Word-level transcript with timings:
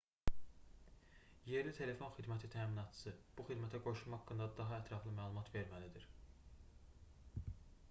yerli 1.49 1.73
telefon 1.79 2.15
xidməti 2.15 2.49
təminatçısı 2.55 3.13
bu 3.37 3.45
xidmətə 3.51 3.83
qoşulma 3.89 4.21
haqqında 4.23 4.49
daha 4.63 4.81
ətraflı 4.81 5.15
məlumat 5.21 5.55
verməlidir 5.59 6.11